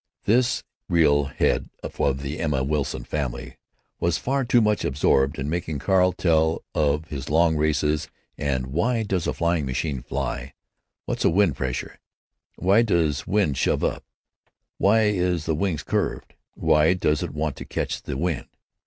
[0.23, 3.57] This real head of the Emma Winslow family
[3.99, 9.03] was far too much absorbed in making Carl tell of his long races, and "Why
[9.03, 10.53] does a flying machine fly?
[11.05, 11.99] What's a wind pressure?
[12.55, 14.03] Why does the wind shove up?
[14.79, 16.33] Why is the wings curved?
[16.55, 18.47] Why does it want to catch the wind?"